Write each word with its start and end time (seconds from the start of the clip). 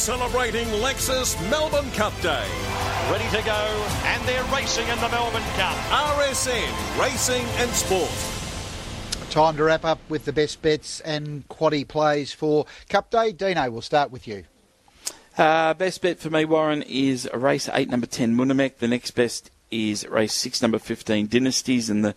celebrating 0.00 0.66
Lexus 0.80 1.38
Melbourne 1.50 1.90
Cup 1.90 2.18
Day. 2.22 2.46
Ready 3.10 3.28
to 3.36 3.42
go, 3.44 3.88
and 4.04 4.26
they're 4.26 4.42
racing 4.44 4.88
in 4.88 4.98
the 4.98 5.08
Melbourne 5.10 5.42
Cup. 5.56 5.76
RSN 5.90 6.98
Racing 6.98 7.44
and 7.58 7.70
Sport. 7.72 8.10
Time 9.30 9.58
to 9.58 9.62
wrap 9.62 9.84
up 9.84 9.98
with 10.08 10.24
the 10.24 10.32
best 10.32 10.62
bets 10.62 11.00
and 11.00 11.46
quaddy 11.48 11.86
plays 11.86 12.32
for 12.32 12.64
Cup 12.88 13.10
Day. 13.10 13.32
Dino, 13.32 13.70
we'll 13.70 13.82
start 13.82 14.10
with 14.10 14.26
you. 14.26 14.44
Uh, 15.36 15.74
best 15.74 16.00
bet 16.00 16.18
for 16.18 16.30
me, 16.30 16.46
Warren, 16.46 16.80
is 16.82 17.28
race 17.34 17.68
8, 17.70 17.90
number 17.90 18.06
10, 18.06 18.34
Munamek. 18.34 18.78
The 18.78 18.88
next 18.88 19.10
best 19.10 19.50
is 19.70 20.06
race 20.08 20.32
6, 20.32 20.62
number 20.62 20.78
15, 20.78 21.26
Dynasties. 21.26 21.90
And 21.90 22.02
the 22.02 22.14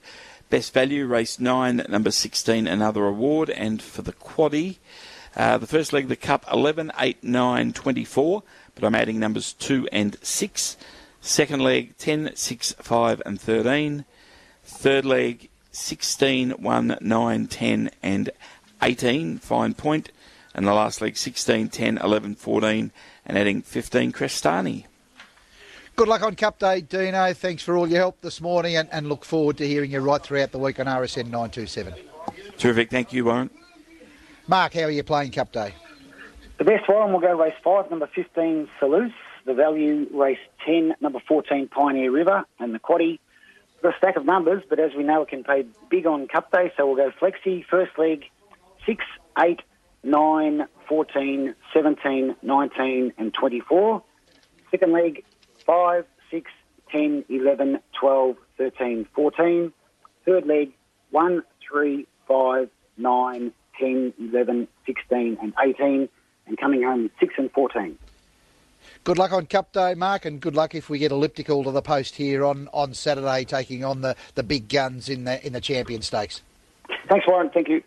best 0.49 0.73
value, 0.73 1.05
race 1.05 1.37
9, 1.37 1.85
number 1.89 2.11
16, 2.11 2.65
Another 2.65 3.05
Award. 3.05 3.49
And 3.49 3.81
for 3.81 4.03
the 4.03 4.13
quaddy, 4.13 4.77
uh, 5.35 5.57
the 5.57 5.67
first 5.67 5.93
leg 5.93 6.03
of 6.03 6.09
the 6.09 6.15
Cup, 6.15 6.45
11, 6.51 6.91
8, 6.99 7.23
9, 7.23 7.73
24. 7.73 8.43
But 8.75 8.83
I'm 8.83 8.95
adding 8.95 9.19
numbers 9.19 9.53
2 9.53 9.87
and 9.91 10.17
6. 10.21 10.77
Second 11.21 11.61
leg, 11.61 11.97
10, 11.97 12.35
6, 12.35 12.73
5, 12.73 13.21
and 13.25 13.39
13. 13.39 14.05
Third 14.63 15.05
leg, 15.05 15.49
16, 15.71 16.51
1, 16.51 16.97
9, 16.99 17.47
10, 17.47 17.91
and 18.01 18.29
18. 18.81 19.37
Fine 19.39 19.73
point. 19.73 20.11
And 20.53 20.67
the 20.67 20.73
last 20.73 21.01
leg, 21.01 21.17
16, 21.17 21.69
10, 21.69 21.97
11, 21.97 22.35
14, 22.35 22.91
and 23.25 23.37
adding 23.37 23.61
15, 23.61 24.11
Crestani. 24.11 24.85
Good 25.95 26.07
luck 26.07 26.23
on 26.23 26.35
Cup 26.35 26.59
Day, 26.59 26.81
Dino. 26.81 27.33
Thanks 27.33 27.61
for 27.63 27.77
all 27.77 27.87
your 27.87 27.99
help 27.99 28.21
this 28.21 28.41
morning 28.41 28.75
and, 28.75 28.89
and 28.91 29.07
look 29.07 29.23
forward 29.23 29.57
to 29.57 29.67
hearing 29.67 29.91
you 29.91 29.99
right 29.99 30.21
throughout 30.21 30.51
the 30.51 30.59
week 30.59 30.79
on 30.79 30.87
RSN 30.87 31.25
927. 31.25 31.93
Terrific. 32.57 32.89
Thank 32.89 33.13
you, 33.13 33.25
Warren. 33.25 33.49
Mark, 34.47 34.73
how 34.73 34.81
are 34.81 34.91
you 34.91 35.03
playing 35.03 35.31
Cup 35.31 35.53
Day? 35.53 35.73
The 36.57 36.65
best 36.65 36.87
one 36.89 37.13
will 37.13 37.21
go 37.21 37.39
race 37.39 37.53
5, 37.63 37.89
number 37.89 38.09
15, 38.13 38.67
Salus. 38.79 39.11
The 39.45 39.53
value, 39.53 40.07
race 40.13 40.39
10, 40.65 40.95
number 41.01 41.19
14, 41.27 41.67
Pioneer 41.69 42.11
River. 42.11 42.43
And 42.59 42.73
the 42.73 42.79
quaddy, 42.79 43.19
got 43.81 43.93
a 43.93 43.97
stack 43.97 44.15
of 44.17 44.25
numbers, 44.25 44.63
but 44.69 44.79
as 44.79 44.91
we 44.95 45.03
know, 45.03 45.21
it 45.21 45.29
can 45.29 45.43
pay 45.43 45.65
big 45.89 46.05
on 46.05 46.27
Cup 46.27 46.51
Day, 46.51 46.71
so 46.75 46.85
we'll 46.85 46.95
go 46.95 47.11
flexi. 47.11 47.65
First 47.65 47.97
leg, 47.97 48.25
6, 48.85 49.03
8, 49.37 49.61
9, 50.03 50.67
14, 50.87 51.55
17, 51.73 52.35
19, 52.41 53.13
and 53.17 53.33
24. 53.33 54.03
Second 54.71 54.91
leg, 54.91 55.23
5, 55.65 56.05
6, 56.31 56.51
10, 56.91 57.25
11, 57.29 57.79
12, 57.99 58.35
13, 58.57 59.07
14. 59.15 59.73
Third 60.25 60.45
leg, 60.45 60.73
1, 61.11 61.43
3, 61.69 62.07
5, 62.27 62.69
9, 62.97 63.53
10, 63.79 64.13
11, 64.19 64.67
16, 64.85 65.37
and 65.41 65.53
18. 65.63 66.09
And 66.45 66.57
coming 66.57 66.83
home 66.83 67.09
6 67.19 67.33
and 67.37 67.51
14. 67.51 67.97
Good 69.03 69.17
luck 69.17 69.31
on 69.31 69.45
Cup 69.45 69.71
Day, 69.71 69.93
Mark, 69.95 70.25
and 70.25 70.41
good 70.41 70.55
luck 70.55 70.75
if 70.75 70.89
we 70.89 70.99
get 70.99 71.11
elliptical 71.11 71.63
to 71.63 71.71
the 71.71 71.81
post 71.81 72.15
here 72.15 72.43
on, 72.45 72.69
on 72.73 72.93
Saturday, 72.93 73.45
taking 73.45 73.83
on 73.83 74.01
the, 74.01 74.15
the 74.35 74.43
big 74.43 74.67
guns 74.69 75.09
in 75.09 75.23
the 75.23 75.45
in 75.45 75.53
the 75.53 75.61
Champion 75.61 76.01
Stakes. 76.01 76.41
Thanks, 77.09 77.25
Warren. 77.27 77.49
Thank 77.53 77.69
you. 77.69 77.81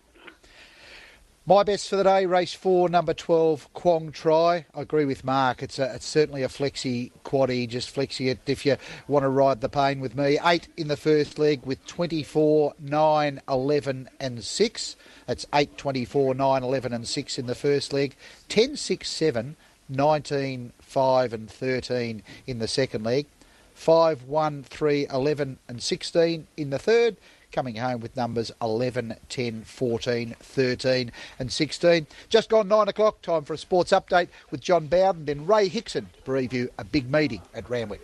My 1.48 1.62
best 1.62 1.89
for 1.89 1.94
the 1.94 2.02
day, 2.02 2.27
race 2.27 2.55
four, 2.55 2.89
number 2.89 3.14
12, 3.14 3.72
Quong 3.72 4.11
Try. 4.11 4.66
I 4.75 4.80
agree 4.80 5.05
with 5.05 5.22
Mark. 5.22 5.62
It's 5.62 5.78
a, 5.78 5.94
it's 5.94 6.05
certainly 6.05 6.42
a 6.42 6.48
flexi 6.48 7.12
quaddy, 7.25 7.69
just 7.69 7.94
flexi 7.94 8.33
it 8.33 8.41
if 8.48 8.66
you 8.66 8.77
want 9.06 9.22
to 9.22 9.28
ride 9.28 9.61
the 9.61 9.69
pain 9.69 10.00
with 10.00 10.16
me. 10.16 10.41
Eight 10.44 10.66
in 10.77 10.88
the 10.88 10.97
first 10.97 11.38
leg 11.38 11.61
with 11.64 11.86
24, 11.86 12.75
9, 12.80 13.41
11, 13.48 14.08
and 14.19 14.42
6. 14.42 14.97
That's 15.27 15.47
8, 15.55 15.78
24, 15.78 16.34
9, 16.34 16.62
11, 16.64 16.92
and 16.92 17.06
6 17.06 17.38
in 17.38 17.47
the 17.47 17.55
first 17.55 17.92
leg. 17.92 18.16
10, 18.48 18.77
6, 18.77 19.08
7, 19.08 19.55
19, 19.88 20.72
5, 20.81 21.33
and 21.33 21.48
13 21.48 22.22
in 22.48 22.58
the 22.58 22.66
second 22.66 23.05
leg. 23.05 23.27
5, 23.75 24.25
1, 24.25 24.64
3, 24.64 25.06
11, 25.06 25.58
and 25.69 25.81
16 25.81 26.48
in 26.56 26.70
the 26.70 26.78
third 26.81 27.16
coming 27.56 27.77
home 27.77 28.00
with 28.00 28.15
numbers 28.15 28.53
11, 28.61 29.17
10, 29.31 29.62
14, 29.62 30.37
13 30.39 31.11
and 31.39 31.50
16. 31.50 32.06
Just 32.28 32.50
gone 32.50 32.69
9 32.69 32.89
o'clock, 32.89 33.22
time 33.22 33.44
for 33.44 33.55
a 33.55 33.59
sports 33.59 33.93
update 33.93 34.28
with 34.50 34.61
John 34.61 34.89
Bowden, 34.89 35.25
then 35.25 35.47
Ray 35.47 35.69
Hickson 35.69 36.06
to 36.12 36.31
preview 36.31 36.69
a 36.77 36.84
big 36.84 37.11
meeting 37.11 37.41
at 37.55 37.71
Randwick. 37.71 38.03